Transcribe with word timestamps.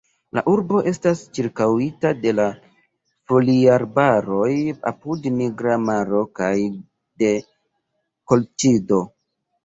La 0.35 0.41
urbo 0.51 0.79
estas 0.91 1.19
ĉirkaŭita 1.37 2.11
de 2.21 2.31
la 2.37 2.45
Foliarbaroj 3.31 4.47
apud 4.91 5.27
Nigra 5.41 5.75
Maro 5.83 6.23
kaj 6.39 6.49
de 7.25 7.29
Kolĉido. 8.33 8.99